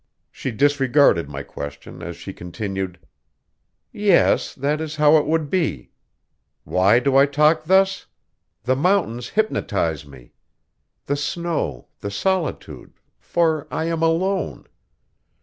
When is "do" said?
6.97-7.15